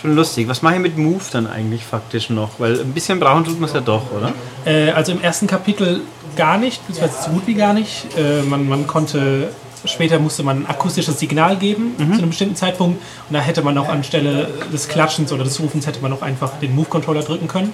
schon 0.00 0.14
lustig. 0.16 0.48
Was 0.48 0.62
mache 0.62 0.74
ich 0.74 0.80
mit 0.80 0.98
Move 0.98 1.22
dann 1.30 1.46
eigentlich 1.46 1.84
faktisch 1.84 2.30
noch? 2.30 2.58
Weil 2.58 2.80
ein 2.80 2.92
bisschen 2.92 3.20
brauchen 3.20 3.44
tut 3.44 3.60
man 3.60 3.68
es 3.68 3.74
ja 3.74 3.80
doch, 3.80 4.02
oder? 4.10 4.32
Äh, 4.64 4.90
also 4.90 5.12
im 5.12 5.20
ersten 5.20 5.46
Kapitel 5.46 6.00
gar 6.36 6.58
nicht, 6.58 6.86
beziehungsweise 6.86 7.24
so 7.24 7.30
gut 7.30 7.46
wie 7.46 7.54
gar 7.54 7.74
nicht. 7.74 8.06
Äh, 8.16 8.42
man, 8.42 8.68
man 8.68 8.86
konnte, 8.86 9.50
später 9.86 10.18
musste 10.18 10.42
man 10.42 10.62
ein 10.62 10.66
akustisches 10.66 11.18
Signal 11.18 11.56
geben 11.56 11.94
zu 11.96 12.04
einem 12.18 12.30
bestimmten 12.30 12.56
Zeitpunkt 12.56 13.02
und 13.28 13.34
da 13.34 13.40
hätte 13.40 13.62
man 13.62 13.76
auch 13.78 13.88
anstelle 13.88 14.48
des 14.72 14.88
Klatschens 14.88 15.32
oder 15.32 15.44
des 15.44 15.60
Rufens 15.60 15.86
hätte 15.86 16.00
man 16.00 16.12
auch 16.12 16.22
einfach 16.22 16.58
den 16.60 16.74
Move-Controller 16.74 17.22
drücken 17.22 17.48
können. 17.48 17.72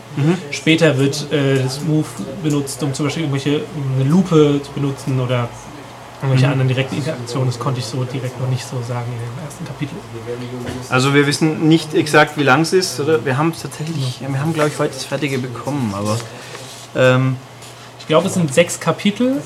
Später 0.51 0.99
wird 0.99 1.33
äh, 1.33 1.63
das 1.63 1.81
Move 1.83 2.07
benutzt, 2.43 2.83
um 2.83 2.93
zum 2.95 3.07
Beispiel 3.07 3.25
irgendwelche 3.25 3.63
um 3.77 4.01
eine 4.01 4.09
Lupe 4.11 4.61
zu 4.63 4.73
benutzen 4.73 5.21
oder 5.21 5.49
irgendwelche 6.23 6.49
anderen 6.49 6.69
direkten 6.69 6.97
Interaktionen. 6.97 7.49
Das 7.49 7.59
konnte 7.59 7.81
ich 7.81 7.87
so 7.87 8.05
direkt 8.05 8.39
noch 8.41 8.49
nicht 8.49 8.65
so 8.67 8.77
sagen 8.87 9.11
im 9.11 9.45
ersten 9.45 9.65
Kapitel. 9.65 9.95
Also 10.91 11.15
wir 11.15 11.27
wissen 11.27 11.69
nicht 11.69 11.95
exakt, 11.95 12.37
wie 12.37 12.43
lang 12.43 12.63
es 12.63 12.73
ist, 12.73 13.01
oder? 13.01 13.25
Wir 13.25 13.39
haben 13.39 13.51
es 13.51 13.63
tatsächlich, 13.63 14.21
wir 14.21 14.41
haben 14.41 14.53
glaube 14.53 14.69
ich 14.69 14.79
heute 14.79 14.95
das 14.95 15.05
Fertige 15.05 15.39
bekommen, 15.39 15.95
aber... 15.97 16.19
Ähm, 16.97 17.37
Ich 18.01 18.07
glaube, 18.13 18.27
es 18.27 18.35
sind 18.35 18.53
sechs 18.53 18.81
Kapitel. 18.81 19.41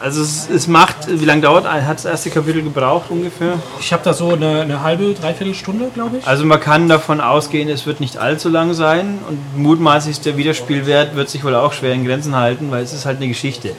Also 0.00 0.22
es, 0.22 0.48
es 0.48 0.66
macht, 0.66 0.96
wie 1.08 1.24
lange 1.24 1.42
dauert, 1.42 1.66
hat 1.66 1.96
das 1.96 2.04
erste 2.04 2.30
Kapitel 2.30 2.62
gebraucht 2.62 3.06
ungefähr? 3.10 3.58
Ich 3.80 3.92
habe 3.92 4.02
da 4.04 4.12
so 4.12 4.32
eine, 4.32 4.62
eine 4.62 4.82
halbe, 4.82 5.14
dreiviertel 5.14 5.54
Stunde, 5.54 5.90
glaube 5.94 6.18
ich. 6.18 6.26
Also 6.26 6.44
man 6.44 6.60
kann 6.60 6.88
davon 6.88 7.20
ausgehen, 7.20 7.68
es 7.68 7.86
wird 7.86 8.00
nicht 8.00 8.18
allzu 8.18 8.48
lang 8.48 8.74
sein 8.74 9.18
und 9.28 9.56
mutmaßlich 9.56 10.16
ist 10.18 10.26
der 10.26 10.36
Wiederspielwert 10.36 11.16
wird 11.16 11.30
sich 11.30 11.44
wohl 11.44 11.54
auch 11.54 11.72
schwer 11.72 11.92
in 11.92 12.04
Grenzen 12.04 12.36
halten, 12.36 12.70
weil 12.70 12.82
es 12.82 12.92
ist 12.92 13.06
halt 13.06 13.18
eine 13.18 13.28
Geschichte. 13.28 13.72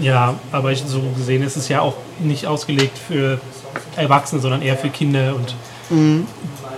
Ja, 0.00 0.34
aber 0.52 0.72
ich, 0.72 0.82
so 0.86 1.02
gesehen 1.16 1.42
ist 1.42 1.56
es 1.56 1.68
ja 1.68 1.80
auch 1.80 1.94
nicht 2.20 2.46
ausgelegt 2.46 2.96
für 2.96 3.40
Erwachsene, 3.96 4.40
sondern 4.40 4.62
eher 4.62 4.76
für 4.76 4.90
Kinder 4.90 5.34
und 5.34 5.54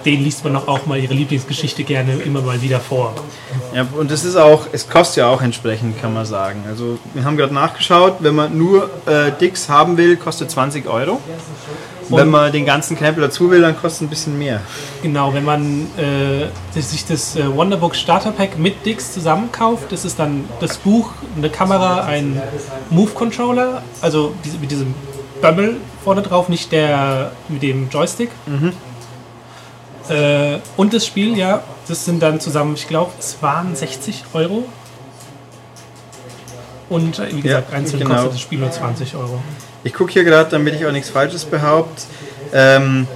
denen 0.05 0.25
liest 0.25 0.45
man 0.45 0.55
doch 0.55 0.69
auch 0.69 0.87
mal 0.87 0.99
ihre 0.99 1.15
Lieblingsgeschichte 1.15 1.85
gerne 1.85 2.15
immer 2.15 2.41
mal 2.41 2.61
wieder 2.63 2.81
vor. 2.81 3.15
Ja, 3.75 3.87
und 3.97 4.11
es 4.11 4.25
ist 4.25 4.37
auch, 4.37 4.67
es 4.73 4.89
kostet 4.89 5.19
ja 5.19 5.29
auch 5.29 5.43
entsprechend, 5.43 6.01
kann 6.01 6.15
man 6.15 6.25
sagen. 6.25 6.65
Also 6.69 6.99
wir 7.15 7.25
haben 7.25 7.37
gerade 7.37 7.55
nachgeschaut, 7.55 8.17
wenn 8.21 8.35
man 8.35 8.57
nur 8.57 8.91
äh, 9.07 9.33
Dicks 9.41 9.69
haben 9.69 9.97
will, 9.97 10.17
kostet 10.17 10.51
20 10.51 10.87
Euro. 10.87 11.21
Und 12.09 12.19
wenn 12.19 12.29
man 12.29 12.51
den 12.51 12.67
ganzen 12.67 12.97
Knäppel 12.97 13.23
dazu 13.23 13.51
will, 13.51 13.61
dann 13.61 13.75
kostet 13.75 13.93
es 13.93 14.01
ein 14.01 14.09
bisschen 14.09 14.39
mehr. 14.39 14.61
Genau, 15.03 15.33
wenn 15.33 15.45
man 15.45 15.87
äh, 15.97 16.81
sich 16.81 17.07
das 17.07 17.37
äh, 17.37 17.57
Wonderbook 17.57 17.95
Starter 17.95 18.33
Pack 18.33 18.59
mit 18.59 18.85
Dix 18.85 19.13
zusammenkauft, 19.13 19.93
das 19.93 20.05
ist 20.05 20.19
dann 20.19 20.45
das 20.59 20.79
Buch, 20.79 21.13
eine 21.37 21.51
Kamera, 21.51 22.05
ein 22.05 22.43
Move 22.91 23.13
Controller, 23.13 23.83
also 24.01 24.35
diese, 24.45 24.59
mit 24.59 24.73
diesem 24.73 24.93
Bömmel 25.41 25.77
vorne 26.03 26.23
drauf, 26.23 26.49
nicht 26.49 26.73
der 26.73 27.33
mit 27.49 27.63
dem 27.63 27.89
Joystick. 27.91 28.31
Äh, 30.11 30.59
und 30.77 30.93
das 30.93 31.07
Spiel, 31.07 31.39
ja, 31.39 31.63
das 31.87 32.05
sind 32.05 32.21
dann 32.21 32.41
zusammen, 32.41 32.75
ich 32.75 32.89
glaube, 32.89 33.13
es 33.19 33.41
waren 33.41 33.77
60 33.77 34.25
Euro. 34.33 34.65
Und 36.89 37.19
äh, 37.21 37.29
wie 37.33 37.41
gesagt, 37.41 37.71
Ja, 37.71 37.77
einzeln 37.77 38.01
genau. 38.01 38.15
kostet 38.15 38.33
das 38.35 38.41
Spiel 38.41 38.59
nur 38.59 38.71
20 38.71 39.15
Euro. 39.15 39.41
Ich 39.85 39.95
gucke 39.95 40.13
hier 40.13 40.25
gerade, 40.25 40.51
damit 40.51 40.75
ich 40.75 40.85
auch 40.85 40.93
nichts 40.93 41.11
Falsches 41.11 41.45
behaupte. 41.45 42.03
Ähm, 42.53 43.07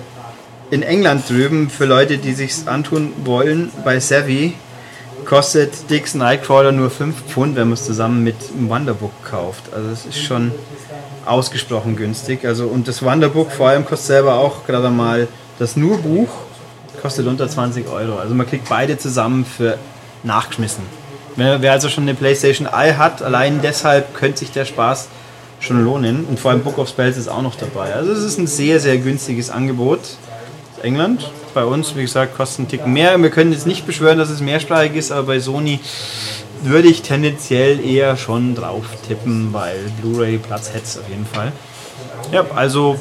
in 0.71 0.83
England 0.83 1.29
drüben, 1.29 1.69
für 1.69 1.85
Leute, 1.85 2.19
die 2.19 2.33
sich's 2.33 2.67
antun 2.67 3.13
wollen, 3.25 3.71
bei 3.85 3.99
Savvy 3.99 4.55
kostet 5.25 5.91
Dix 5.91 6.15
Nightcrawler 6.15 6.73
nur 6.73 6.91
5 6.91 7.23
Pfund, 7.27 7.57
wenn 7.57 7.69
man 7.69 7.75
es 7.75 7.85
zusammen 7.85 8.23
mit 8.23 8.37
dem 8.51 8.69
Wonderbook 8.69 9.13
kauft. 9.25 9.73
Also 9.75 9.91
das 9.91 10.07
ist 10.07 10.19
schon 10.23 10.53
ausgesprochen 11.27 11.97
günstig. 11.97 12.45
Also 12.45 12.67
und 12.67 12.87
das 12.87 13.03
Wonderbook 13.03 13.51
vor 13.51 13.69
allem 13.69 13.85
kostet 13.85 14.07
selber 14.09 14.35
auch 14.35 14.67
gerade 14.67 14.91
mal 14.91 15.27
das 15.59 15.77
nur 15.77 15.99
Buch 15.99 16.29
kostet 17.05 17.27
unter 17.27 17.47
20 17.47 17.87
Euro. 17.91 18.19
Also 18.19 18.35
man 18.35 18.49
kriegt 18.49 18.67
beide 18.67 18.97
zusammen 18.97 19.45
für 19.45 19.77
nachgeschmissen. 20.23 20.83
Wer, 21.37 21.71
also 21.71 21.91
schon 21.91 22.05
eine 22.05 22.15
PlayStation 22.15 22.67
Eye 22.67 22.97
hat, 22.97 23.21
allein 23.21 23.61
deshalb 23.63 24.15
könnte 24.15 24.39
sich 24.39 24.53
der 24.53 24.65
Spaß 24.65 25.09
schon 25.61 25.85
lohnen. 25.85 26.25
Und 26.25 26.41
vor 26.41 26.53
allem 26.53 26.63
Book 26.63 26.79
of 26.79 26.89
Spells 26.89 27.19
ist 27.19 27.29
auch 27.29 27.43
noch 27.43 27.57
dabei. 27.57 27.93
Also 27.93 28.11
es 28.11 28.25
ist 28.25 28.39
ein 28.39 28.47
sehr, 28.47 28.81
sehr 28.81 28.97
günstiges 28.97 29.51
Angebot. 29.51 30.01
England. 30.83 31.31
Bei 31.53 31.67
uns, 31.67 31.95
wie 31.95 32.03
gesagt, 32.03 32.39
kostet 32.39 32.61
ein 32.61 32.69
Tick 32.69 32.87
mehr. 32.87 33.21
Wir 33.21 33.31
können 33.31 33.53
jetzt 33.53 33.67
nicht 33.67 33.87
beschwören, 33.87 34.17
dass 34.17 34.31
es 34.31 34.41
mehrsprachig 34.41 34.95
ist, 34.95 35.13
aber 35.13 35.25
bei 35.25 35.41
Sony 35.41 35.81
würde 36.63 36.89
ich 36.89 37.03
tendenziell 37.03 37.85
eher 37.85 38.17
schon 38.17 38.55
drauf 38.55 38.87
tippen, 39.07 39.53
weil 39.53 39.77
Blu-ray 40.01 40.39
Platz 40.39 40.71
hätte 40.71 40.85
es 40.85 40.99
auf 40.99 41.09
jeden 41.11 41.27
Fall. 41.27 41.53
Ja, 42.33 42.47
also 42.55 42.99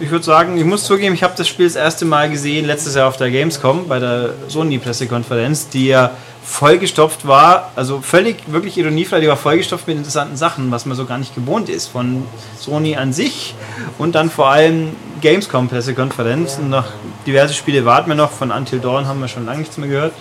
ich 0.00 0.10
würde 0.10 0.24
sagen, 0.24 0.56
ich 0.56 0.64
muss 0.64 0.84
zugeben, 0.84 1.14
ich 1.14 1.22
habe 1.22 1.34
das 1.36 1.46
Spiel 1.46 1.66
das 1.66 1.76
erste 1.76 2.04
Mal 2.04 2.30
gesehen 2.30 2.66
letztes 2.66 2.94
Jahr 2.94 3.08
auf 3.08 3.16
der 3.16 3.30
Gamescom 3.30 3.86
bei 3.86 3.98
der 3.98 4.34
Sony-Pressekonferenz, 4.48 5.68
die 5.68 5.88
ja 5.88 6.12
vollgestopft 6.42 7.26
war, 7.26 7.70
also 7.76 8.00
völlig 8.00 8.36
wirklich 8.46 8.76
ironiefrei, 8.78 9.20
die 9.20 9.28
war 9.28 9.36
vollgestopft 9.36 9.86
mit 9.86 9.98
interessanten 9.98 10.36
Sachen, 10.36 10.70
was 10.70 10.86
man 10.86 10.96
so 10.96 11.04
gar 11.04 11.18
nicht 11.18 11.34
gewohnt 11.34 11.68
ist 11.68 11.88
von 11.88 12.24
Sony 12.58 12.96
an 12.96 13.12
sich 13.12 13.54
und 13.98 14.14
dann 14.14 14.30
vor 14.30 14.48
allem 14.50 14.96
Gamescom-Pressekonferenz. 15.20 16.58
Und 16.58 16.70
Noch 16.70 16.86
diverse 17.26 17.54
Spiele 17.54 17.84
warten 17.84 18.08
wir 18.08 18.14
noch, 18.14 18.32
von 18.32 18.50
Until 18.50 18.80
Dawn 18.80 19.06
haben 19.06 19.20
wir 19.20 19.28
schon 19.28 19.44
lange 19.44 19.60
nichts 19.60 19.76
mehr 19.76 19.88
gehört. 19.88 20.14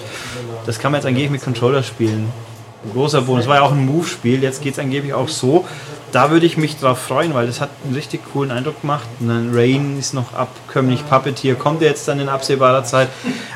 Das 0.66 0.78
kann 0.78 0.92
man 0.92 1.00
jetzt 1.00 1.08
angeblich 1.08 1.32
mit 1.32 1.42
Controller 1.42 1.84
spielen. 1.84 2.32
Ein 2.84 2.94
großer 2.94 3.22
Bonus. 3.22 3.48
War 3.48 3.58
ja 3.58 3.62
auch 3.62 3.72
ein 3.72 3.86
Move-Spiel, 3.86 4.44
jetzt 4.44 4.62
geht 4.62 4.74
es 4.74 4.80
angeblich 4.80 5.14
auch 5.14 5.30
so. 5.30 5.66
Da 6.12 6.32
würde 6.32 6.46
ich 6.46 6.58
mich 6.58 6.78
drauf 6.78 7.00
freuen, 7.00 7.34
weil 7.34 7.48
das 7.48 7.62
hat 7.62 7.70
einen 7.84 7.94
richtig 7.94 8.22
coolen 8.34 8.52
Eindruck 8.52 8.82
gemacht. 8.82 9.08
Und 9.20 9.28
dann 9.28 9.52
Rain 9.54 9.98
ist 10.00 10.14
noch 10.14 10.34
abkömmlich, 10.34 11.08
Puppeteer 11.08 11.56
kommt 11.56 11.82
jetzt 11.82 12.08
dann 12.08 12.20
in 12.20 12.30
absehbarer 12.30 12.84
Zeit. 12.84 13.10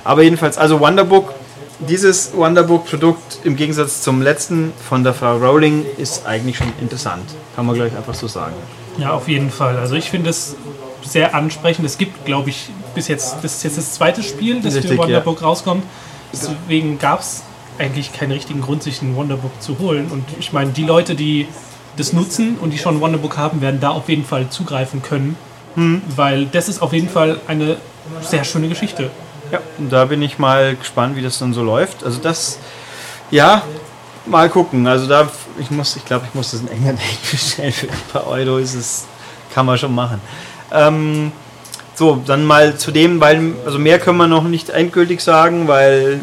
Aber 0.04 0.22
jedenfalls, 0.22 0.58
also 0.58 0.80
Wonderbook, 0.80 1.34
dieses 1.80 2.36
Wonderbook-Produkt 2.36 3.40
im 3.44 3.56
Gegensatz 3.56 4.02
zum 4.02 4.22
letzten 4.22 4.72
von 4.88 5.04
der 5.04 5.14
Frau 5.14 5.38
Rowling 5.38 5.86
ist 5.98 6.26
eigentlich 6.26 6.58
schon 6.58 6.72
interessant. 6.80 7.24
Kann 7.56 7.66
man 7.66 7.76
gleich 7.76 7.96
einfach 7.96 8.14
so 8.14 8.28
sagen. 8.28 8.54
Ja, 8.98 9.12
auf 9.12 9.28
jeden 9.28 9.50
Fall. 9.50 9.78
Also 9.78 9.96
ich 9.96 10.10
finde 10.10 10.30
es 10.30 10.56
sehr 11.04 11.34
ansprechend. 11.36 11.86
Es 11.86 11.98
gibt, 11.98 12.26
glaube 12.26 12.50
ich, 12.52 12.70
bis 12.94 13.08
jetzt, 13.08 13.38
das 13.42 13.56
ist 13.56 13.64
jetzt 13.64 13.78
das 13.78 13.94
zweite 13.94 14.24
Spiel, 14.24 14.62
das 14.62 14.76
Richtig, 14.76 14.92
für 14.92 14.98
Wonderbook 14.98 15.42
rauskommt. 15.42 15.84
Deswegen 16.32 17.00
gab 17.00 17.22
es 17.22 17.44
eigentlich 17.78 18.14
keinen 18.14 18.32
richtigen 18.32 18.62
Grund, 18.62 18.84
sich 18.84 19.02
ein 19.02 19.16
Wonderbook 19.16 19.62
zu 19.62 19.80
holen. 19.80 20.10
Und 20.12 20.26
ich 20.40 20.54
meine, 20.54 20.72
die 20.72 20.84
Leute, 20.84 21.16
die 21.16 21.48
das 21.98 22.14
nutzen 22.14 22.58
und 22.60 22.72
die 22.72 22.78
schon 22.78 23.00
Wonderbook 23.02 23.38
haben, 23.38 23.62
werden 23.62 23.80
da 23.80 23.90
auf 23.90 24.10
jeden 24.10 24.26
Fall 24.26 24.50
zugreifen 24.50 25.02
können. 25.02 25.36
Weil 26.16 26.46
das 26.46 26.70
ist 26.70 26.82
auf 26.82 26.94
jeden 26.94 27.10
Fall 27.10 27.40
eine 27.48 27.78
sehr 28.22 28.44
schöne 28.44 28.68
Geschichte. 28.68 29.10
Ja, 29.52 29.60
und 29.78 29.92
da 29.92 30.06
bin 30.06 30.22
ich 30.22 30.40
mal 30.40 30.76
gespannt, 30.76 31.16
wie 31.16 31.22
das 31.22 31.40
dann 31.40 31.54
so 31.54 31.64
läuft. 31.64 32.04
Also 32.04 32.20
das, 32.20 32.60
ja, 33.32 33.64
mal 34.26 34.50
gucken. 34.50 34.86
Also 34.88 35.08
da, 35.08 35.30
ich 35.60 35.72
muss, 35.72 35.96
ich 35.96 36.06
glaube, 36.06 36.26
ich 36.28 36.34
muss 36.36 36.52
das 36.52 36.62
in 36.62 36.68
England 36.68 37.00
echt 37.12 37.32
bestellen. 37.32 37.72
Für 37.72 37.88
ein 37.88 38.02
paar 38.12 38.28
Euro 38.28 38.58
ist 38.58 38.76
es, 38.76 39.06
kann 39.54 39.66
man 39.66 39.78
schon 39.78 39.94
machen. 39.94 40.22
Ähm, 40.72 41.32
so, 41.96 42.22
dann 42.26 42.46
mal 42.46 42.76
zu 42.78 42.92
dem, 42.92 43.20
weil, 43.20 43.54
also 43.66 43.78
mehr 43.78 44.00
können 44.00 44.18
wir 44.18 44.28
noch 44.28 44.44
nicht 44.44 44.70
endgültig 44.70 45.22
sagen, 45.22 45.68
weil 45.68 46.22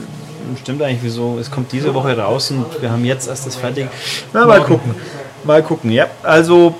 stimmt 0.60 0.82
eigentlich 0.82 1.02
wieso, 1.02 1.38
es 1.38 1.50
kommt 1.50 1.70
diese 1.72 1.94
Woche 1.94 2.16
raus 2.16 2.50
und 2.50 2.66
wir 2.80 2.90
haben 2.90 3.04
jetzt 3.04 3.28
erst 3.28 3.46
das 3.46 3.56
fertig. 3.56 3.88
Na, 4.32 4.46
mal 4.46 4.60
gucken. 4.62 4.94
Mal 5.44 5.62
gucken, 5.62 5.90
ja. 5.90 6.06
Also 6.22 6.74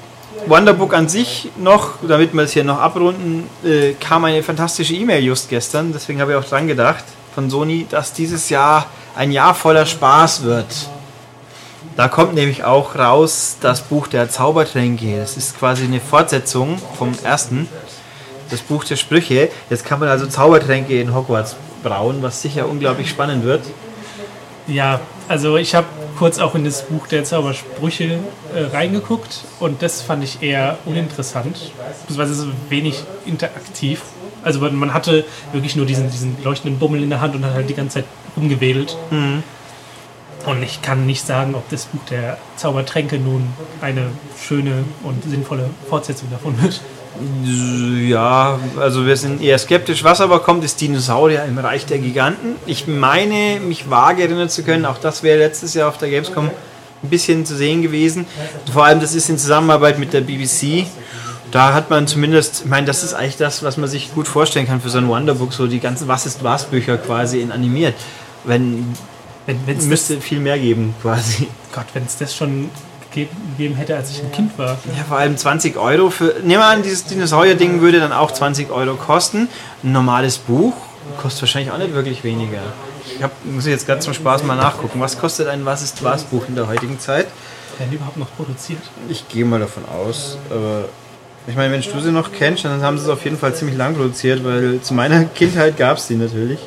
Wonderbook 0.47 0.95
an 0.95 1.09
sich 1.09 1.51
noch, 1.57 1.95
damit 2.07 2.33
wir 2.33 2.43
es 2.43 2.53
hier 2.53 2.65
noch 2.65 2.79
abrunden, 2.79 3.49
äh, 3.65 3.93
kam 3.95 4.25
eine 4.25 4.43
fantastische 4.43 4.95
E-Mail 4.95 5.23
just 5.23 5.49
gestern, 5.49 5.93
deswegen 5.93 6.21
habe 6.21 6.33
ich 6.33 6.39
auch 6.39 6.45
dran 6.45 6.67
gedacht, 6.67 7.05
von 7.35 7.51
Sony, 7.51 7.87
dass 7.89 8.13
dieses 8.13 8.49
Jahr 8.49 8.87
ein 9.17 9.33
Jahr 9.33 9.55
voller 9.55 9.87
Spaß 9.87 10.43
wird. 10.43 10.67
Da 11.97 12.09
kommt 12.09 12.35
nämlich 12.35 12.65
auch 12.65 12.95
raus 12.97 13.57
das 13.61 13.83
Buch 13.83 14.07
der 14.07 14.31
Zaubertränke. 14.31 15.19
Das 15.19 15.37
ist 15.37 15.59
quasi 15.59 15.85
eine 15.85 16.01
Fortsetzung 16.01 16.81
vom 16.97 17.13
ersten, 17.23 17.69
das 18.51 18.61
Buch 18.61 18.85
der 18.85 18.97
Sprüche. 18.97 19.51
Jetzt 19.69 19.85
kann 19.85 20.01
man 20.01 20.09
also 20.09 20.27
Zaubertränke 20.27 21.01
in 21.01 21.15
Hogwarts 21.15 21.57
brauen, 21.83 22.23
was 22.23 22.41
sicher 22.41 22.69
unglaublich 22.69 23.11
spannend 23.11 23.45
wird. 23.45 23.63
Ja, 24.67 25.01
also 25.29 25.57
ich 25.57 25.75
habe 25.75 25.87
kurz 26.21 26.39
auch 26.39 26.55
in 26.55 26.65
das 26.65 26.83
Buch 26.83 27.07
der 27.07 27.25
Zaubersprüche 27.25 28.19
äh, 28.55 28.65
reingeguckt 28.65 29.41
und 29.59 29.81
das 29.81 30.03
fand 30.03 30.23
ich 30.23 30.43
eher 30.43 30.77
uninteressant, 30.85 31.73
beziehungsweise 32.03 32.35
so 32.35 32.49
wenig 32.69 33.05
interaktiv. 33.25 34.03
Also 34.43 34.61
man, 34.61 34.93
hatte 34.93 35.25
wirklich 35.53 35.77
nur 35.77 35.87
diesen, 35.87 36.11
diesen 36.11 36.37
leuchtenden 36.45 36.79
Bummel 36.79 37.03
in 37.03 37.09
der 37.09 37.23
Hand 37.23 37.35
und 37.37 37.47
hat 37.47 37.55
halt 37.55 37.71
die 37.71 37.75
ganze 37.75 38.01
Zeit 38.01 38.05
rumgewedelt. 38.37 38.99
Und 39.11 40.63
ich 40.63 40.83
kann 40.83 41.07
nicht 41.07 41.27
sagen, 41.27 41.55
ob 41.55 41.67
das 41.71 41.87
Buch 41.87 42.05
der 42.11 42.37
Zaubertränke 42.57 43.19
nun 43.19 43.47
eine 43.81 44.11
schöne 44.39 44.85
und 45.03 45.25
sinnvolle 45.25 45.71
Fortsetzung 45.89 46.31
davon 46.31 46.61
wird. 46.61 46.83
Ja, 47.45 48.59
also 48.79 49.05
wir 49.05 49.17
sind 49.17 49.43
eher 49.43 49.59
skeptisch. 49.59 50.05
Was 50.05 50.21
aber 50.21 50.41
kommt, 50.41 50.65
ist 50.65 50.81
Dinosaurier 50.81 51.45
im 51.45 51.59
Reich 51.59 51.87
der 51.87 51.99
Giganten. 51.99 52.55
Ich 52.67 52.87
meine, 52.87 53.61
mich 53.61 53.91
vage 53.91 54.23
erinnern 54.23 54.49
zu 54.49 54.63
können, 54.63 54.87
auch 54.87 54.99
das 54.99 55.23
wäre 55.23 55.39
letztes 55.39 55.75
Jahr 55.75 55.89
auf 55.89 55.99
der 55.99 56.09
Gamescom 56.09 56.51
ein 57.03 57.09
bisschen 57.09 57.45
zu 57.45 57.57
sehen 57.57 57.83
gewesen. 57.83 58.27
Vor 58.73 58.85
allem, 58.85 59.01
das 59.01 59.15
ist 59.15 59.29
in 59.29 59.39
Zusammenarbeit 59.39 59.99
mit 59.99 60.13
der 60.13 60.21
BBC. 60.21 60.87
Da 61.51 61.75
hat 61.75 61.91
man 61.91 62.07
zumindest, 62.07 62.63
ich 62.65 62.71
meine, 62.71 62.87
das 62.87 63.03
ist 63.03 63.13
eigentlich 63.13 63.37
das, 63.37 63.63
was 63.65 63.77
man 63.77 63.89
sich 63.89 64.15
gut 64.15 64.29
vorstellen 64.29 64.67
kann 64.67 64.81
für 64.81 64.89
so 64.89 64.99
ein 64.99 65.09
Wonderbook, 65.09 65.53
so 65.53 65.67
die 65.67 65.81
ganzen 65.81 66.07
Was 66.07 66.27
ist 66.27 66.45
was 66.45 66.67
Bücher 66.67 66.97
quasi 66.97 67.41
in 67.41 67.51
animiert. 67.51 67.95
Wenn, 68.45 68.95
Wenn 69.47 69.79
es 69.79 69.87
müsste 69.87 70.21
viel 70.21 70.39
mehr 70.39 70.59
geben 70.59 70.95
quasi. 71.03 71.49
Gott, 71.73 71.87
wenn 71.95 72.05
es 72.05 72.19
das 72.19 72.35
schon 72.35 72.71
gegeben, 73.13 73.75
hätte, 73.75 73.97
als 73.97 74.11
ich 74.11 74.23
ein 74.23 74.33
Kind 74.33 74.57
war. 74.59 74.79
Ja, 74.97 75.05
vor 75.09 75.19
allem 75.19 75.37
20 75.37 75.77
Euro 75.77 76.11
für. 76.11 76.37
Nehmen 76.43 76.61
wir 76.61 76.67
an, 76.67 76.83
dieses 76.83 77.05
Dinosaurier-Ding 77.05 77.81
würde 77.81 78.01
dann 78.01 78.13
auch 78.13 78.31
20 78.31 78.71
Euro 78.71 78.95
kosten. 78.95 79.49
Ein 79.83 79.93
normales 79.93 80.39
Buch 80.39 80.75
kostet 81.21 81.43
wahrscheinlich 81.43 81.73
auch 81.73 81.79
nicht 81.79 81.95
wirklich 81.95 82.25
weniger. 82.25 82.61
Ich 83.17 83.23
hab, 83.23 83.33
muss 83.45 83.67
ich 83.67 83.73
jetzt 83.73 83.87
gerade 83.87 84.01
zum 84.01 84.15
Spaß 84.15 84.45
mal 84.45 84.57
nachgucken. 84.57 85.01
Was 85.01 85.19
kostet 85.19 85.49
ein 85.49 85.65
Was 85.65 85.83
ist 85.83 86.03
was 86.03 86.25
Buch 86.25 86.45
in 86.49 86.55
der 86.55 86.69
heutigen 86.69 86.99
Zeit? 86.99 87.27
Werden 87.79 87.91
die 87.91 87.97
überhaupt 87.97 88.17
noch 88.17 88.35
produziert? 88.37 88.83
Ich 89.09 89.29
gehe 89.29 89.45
mal 89.45 89.61
davon 89.61 89.85
aus. 89.87 90.39
Aber 90.51 90.85
ich 91.47 91.57
meine, 91.57 91.73
wenn 91.73 91.81
du 91.81 92.01
sie 92.01 92.13
noch 92.13 92.33
kennst, 92.33 92.65
dann 92.65 92.83
haben 92.83 92.99
sie 92.99 93.05
es 93.05 93.11
auf 93.11 93.25
jeden 93.25 93.39
Fall 93.39 93.55
ziemlich 93.55 93.77
lang 93.77 93.95
produziert, 93.95 94.45
weil 94.45 94.81
zu 94.81 94.95
meiner 94.95 95.25
Kindheit 95.25 95.77
gab 95.77 95.97
es 95.97 96.07
die 96.07 96.17
natürlich. 96.17 96.61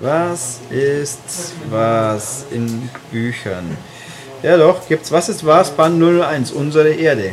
Was 0.00 0.58
ist 0.70 1.52
was 1.70 2.46
in 2.50 2.90
Büchern? 3.12 3.76
Ja 4.42 4.56
doch, 4.56 4.88
gibt's 4.88 5.12
Was 5.12 5.28
ist 5.28 5.46
was 5.46 5.70
Band 5.70 6.02
01, 6.02 6.50
unsere 6.50 6.92
Erde. 6.92 7.32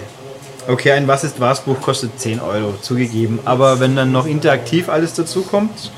Okay, 0.67 0.91
ein 0.91 1.07
Was 1.07 1.23
ist 1.23 1.39
was 1.39 1.61
Buch 1.61 1.81
kostet 1.81 2.19
10 2.19 2.39
Euro, 2.39 2.75
zugegeben. 2.81 3.39
Aber 3.45 3.79
wenn 3.79 3.95
dann 3.95 4.11
noch 4.11 4.27
interaktiv 4.27 4.89
alles 4.89 5.15
dazu 5.15 5.41
kommt, 5.41 5.91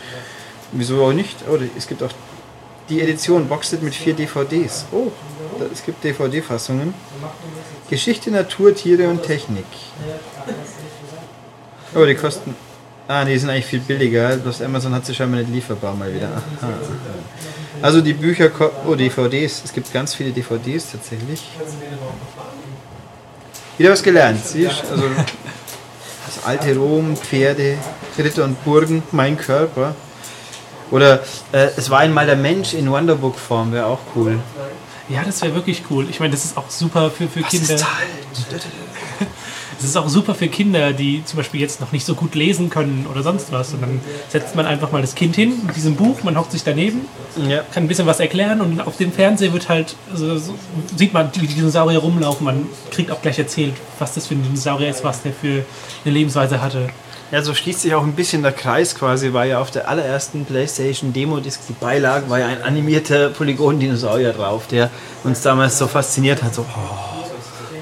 wieso 0.72 1.04
auch 1.04 1.12
nicht? 1.12 1.36
Oh, 1.52 1.58
es 1.78 1.88
gibt 1.88 2.02
auch 2.02 2.12
die 2.88 3.02
Edition 3.02 3.48
Boxed 3.48 3.84
mit 3.84 3.94
vier 3.94 4.14
DVDs. 4.14 4.86
Oh, 4.94 5.12
es 5.72 5.84
gibt 5.84 6.04
DVD-Fassungen. 6.04 6.94
Geschichte, 7.90 8.32
Natur, 8.32 8.74
Tiere 8.74 9.10
und 9.10 9.24
Technik. 9.24 9.66
Oh, 11.94 12.06
die 12.06 12.16
kosten. 12.16 12.56
Ah, 13.12 13.26
die 13.26 13.38
sind 13.38 13.50
eigentlich 13.50 13.66
viel 13.66 13.82
billiger. 13.82 14.38
Bloß 14.38 14.62
Amazon 14.62 14.96
hat 14.96 15.06
sie 15.06 15.14
scheinbar 15.14 15.42
nicht 15.42 15.52
lieferbar 15.52 15.94
mal 15.94 16.14
wieder. 16.14 16.30
Aha. 16.30 16.70
Also 17.82 18.00
die 18.00 18.14
Bücher, 18.14 18.50
oh, 18.88 18.96
DVDs. 18.96 19.64
Es 19.66 19.74
gibt 19.74 19.92
ganz 19.92 20.16
viele 20.16 20.32
DVDs 20.32 20.92
tatsächlich. 20.94 21.42
Wieder 23.78 23.92
was 23.92 24.02
gelernt, 24.02 24.46
siehst 24.46 24.84
Also 24.90 25.04
das 26.26 26.46
alte 26.46 26.74
Rom, 26.78 27.18
Pferde, 27.18 27.78
Ritter 28.18 28.46
und 28.46 28.64
Burgen, 28.64 29.04
mein 29.12 29.38
Körper. 29.38 29.94
Oder 30.90 31.16
äh, 31.52 31.68
es 31.76 31.90
war 31.90 32.00
einmal 32.00 32.26
der 32.26 32.38
Mensch 32.38 32.74
in 32.74 32.90
Wonderbook-Form, 32.90 33.74
wäre 33.74 33.88
auch 33.88 34.00
cool. 34.16 34.40
Ja, 35.10 35.24
das 35.26 35.42
wäre 35.42 35.54
wirklich 35.54 35.84
cool. 35.90 36.08
Ich 36.10 36.22
meine, 36.22 36.32
das 36.32 36.46
ist 36.46 36.56
auch 36.56 36.70
super 36.70 37.12
für, 37.12 37.28
für 37.28 37.42
Kinder. 37.42 37.78
Es 39.82 39.90
ist 39.90 39.98
auch 39.98 40.08
super 40.10 40.36
für 40.36 40.48
Kinder, 40.48 40.94
die 40.94 41.26
zum 41.26 41.38
Beispiel 41.38 41.60
jetzt 41.60 41.82
noch 41.82 41.92
nicht 41.92 42.06
so 42.06 42.14
gut 42.14 42.36
lesen 42.36 42.70
können 42.70 43.08
oder 43.10 43.24
sonst 43.24 43.52
was. 43.52 43.74
Und 43.74 43.82
dann 43.82 44.00
setzt 44.30 44.56
man 44.56 44.68
einfach 44.68 44.92
mal 44.92 45.02
das 45.02 45.16
Kind 45.16 45.36
hin 45.36 45.54
mit 45.66 45.76
diesem 45.76 45.96
Buch, 45.96 46.22
man 46.22 46.38
hockt 46.38 46.52
sich 46.52 46.64
daneben, 46.64 47.02
Ja. 47.48 47.64
kann 47.74 47.84
ein 47.86 47.88
bisschen 47.88 48.06
was 48.06 48.20
erklären 48.20 48.62
und 48.62 48.80
auf 48.80 48.98
dem 48.98 49.12
Fernseher 49.12 49.54
wird 49.54 49.70
halt, 49.70 49.96
so, 50.14 50.38
so, 50.38 50.54
sieht 50.96 51.14
man 51.14 51.32
die 51.32 51.48
Dinosaurier 51.48 51.98
rumlaufen. 51.98 52.46
Man 52.46 52.68
kriegt 52.92 53.10
auch 53.10 53.24
gleich 53.24 53.40
erzählt, 53.40 53.74
was 53.98 54.14
das 54.14 54.28
für 54.28 54.36
ein 54.36 54.44
Dinosaurier 54.44 54.90
ist, 54.90 55.04
was 55.04 55.24
der 55.24 55.34
für 55.34 55.66
eine 56.06 56.14
Lebensweise 56.14 56.62
hatte. 56.62 56.90
Ja, 57.32 57.42
so 57.42 57.54
schließt 57.56 57.82
sich 57.82 57.96
auch 57.96 58.04
ein 58.04 58.12
bisschen 58.12 58.44
der 58.44 58.52
Kreis 58.52 58.94
quasi, 58.94 59.34
weil 59.34 59.50
ja 59.50 59.60
auf 59.62 59.72
der 59.72 59.88
allerersten 59.90 60.46
PlayStation 60.46 61.12
Demo-Disc, 61.12 61.62
die 61.70 61.74
Beilage, 61.74 62.30
war 62.30 62.38
ja 62.40 62.48
ein 62.48 62.62
animierter 62.62 63.30
Polygon-Dinosaurier 63.30 64.34
drauf, 64.34 64.68
der 64.68 64.92
uns 65.24 65.42
damals 65.42 65.78
so 65.80 65.88
fasziniert 65.88 66.44
hat. 66.44 66.54
So, 66.54 66.66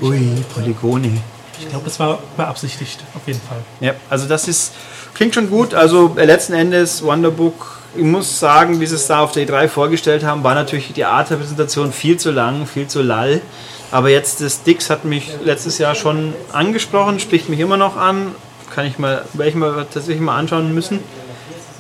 oh, 0.02 0.06
ui, 0.06 0.32
Polygone. 0.54 1.18
Ich 1.60 1.70
glaube, 1.70 1.86
das 1.86 2.00
war 2.00 2.20
beabsichtigt, 2.38 3.04
auf 3.16 3.28
jeden 3.28 3.42
Fall. 3.42 3.60
Ja, 3.82 3.94
also 4.10 4.28
das 4.28 4.48
ist, 4.48 4.74
klingt 5.14 5.36
schon 5.36 5.50
gut. 5.50 5.74
Also 5.74 6.16
äh, 6.18 6.26
letzten 6.26 6.54
Endes, 6.54 7.04
Wonderbook, 7.04 7.80
ich 7.96 8.04
muss 8.04 8.40
sagen, 8.40 8.80
wie 8.80 8.86
sie 8.86 8.96
es 8.96 9.08
da 9.08 9.20
auf 9.20 9.32
der 9.32 9.48
E3 9.48 9.68
vorgestellt 9.68 10.24
haben, 10.24 10.44
war 10.44 10.56
natürlich 10.56 10.94
die 10.94 11.06
Art 11.06 11.30
der 11.30 11.38
Präsentation 11.38 11.92
viel 11.92 12.18
zu 12.18 12.32
lang, 12.32 12.66
viel 12.66 12.88
zu 12.88 13.02
lall. 13.02 13.42
Aber 13.92 14.10
jetzt 14.10 14.42
das 14.42 14.64
Dix 14.64 14.90
hat 14.90 15.06
mich 15.06 15.32
letztes 15.44 15.80
Jahr 15.80 15.96
schon 15.96 16.34
angesprochen, 16.52 17.20
spricht 17.20 17.50
mich 17.50 17.60
immer 17.60 17.78
noch 17.78 17.98
an. 17.98 18.36
Kann 18.74 18.86
ich 18.86 19.00
mal, 19.00 19.26
werde 19.34 19.50
ich 19.50 19.56
mal 19.56 19.86
tatsächlich 19.92 20.22
mal 20.22 20.38
anschauen 20.38 20.74
müssen. 20.74 21.00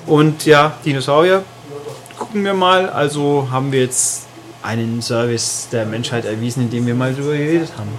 Und 0.07 0.45
ja, 0.45 0.73
Dinosaurier 0.83 1.43
gucken 2.17 2.43
wir 2.43 2.55
mal. 2.55 2.89
Also 2.89 3.47
haben 3.51 3.71
wir 3.71 3.81
jetzt 3.81 4.25
einen 4.63 5.01
Service 5.01 5.67
der 5.71 5.85
Menschheit 5.85 6.25
erwiesen, 6.25 6.63
indem 6.63 6.87
wir 6.87 6.95
mal 6.95 7.13
darüber 7.13 7.33
geredet 7.33 7.69
haben. 7.77 7.89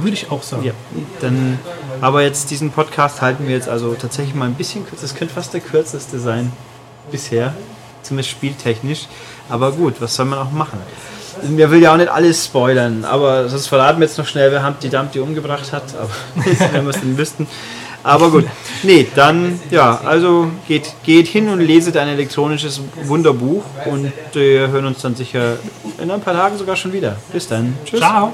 Würde 0.00 0.14
ich 0.14 0.30
auch 0.30 0.42
sagen. 0.42 0.64
Ja, 0.64 0.72
dann, 1.20 1.58
aber 2.00 2.22
jetzt 2.22 2.50
diesen 2.50 2.70
Podcast 2.70 3.22
halten 3.22 3.46
wir 3.46 3.54
jetzt 3.54 3.68
also 3.68 3.94
tatsächlich 3.94 4.34
mal 4.34 4.46
ein 4.46 4.54
bisschen 4.54 4.86
kürzer. 4.86 5.02
Das 5.02 5.14
könnte 5.14 5.34
fast 5.34 5.54
der 5.54 5.60
kürzeste 5.60 6.18
sein 6.18 6.52
bisher, 7.10 7.54
zumindest 8.02 8.30
spieltechnisch. 8.30 9.06
Aber 9.48 9.72
gut, 9.72 9.94
was 10.00 10.14
soll 10.14 10.26
man 10.26 10.38
auch 10.38 10.50
machen? 10.50 10.78
Wir 11.42 11.70
will 11.70 11.82
ja 11.82 11.92
auch 11.92 11.98
nicht 11.98 12.08
alles 12.08 12.46
spoilern, 12.46 13.04
aber 13.04 13.48
sonst 13.48 13.66
verraten 13.66 14.00
wir 14.00 14.06
jetzt 14.06 14.16
noch 14.16 14.26
schnell, 14.26 14.50
wer 14.52 14.66
Humpty 14.66 14.88
Dumpty 14.88 15.20
umgebracht 15.20 15.70
hat, 15.72 15.94
aber 15.94 16.10
wenn 16.72 16.84
wir 16.84 16.90
es 16.90 17.00
denn 17.00 17.18
wüssten. 17.18 17.46
Aber 18.06 18.30
gut, 18.30 18.44
nee, 18.84 19.04
dann, 19.16 19.58
ja, 19.68 20.00
also 20.04 20.48
geht, 20.68 20.94
geht 21.02 21.26
hin 21.26 21.48
und 21.48 21.58
leset 21.58 21.96
ein 21.96 22.06
elektronisches 22.06 22.80
Wunderbuch 23.02 23.64
und 23.84 24.12
wir 24.32 24.68
hören 24.68 24.86
uns 24.86 25.02
dann 25.02 25.16
sicher 25.16 25.56
in 26.00 26.10
ein 26.12 26.20
paar 26.20 26.34
Tagen 26.34 26.56
sogar 26.56 26.76
schon 26.76 26.92
wieder. 26.92 27.16
Bis 27.32 27.48
dann. 27.48 27.76
Tschüss. 27.84 27.98
Ciao. 27.98 28.32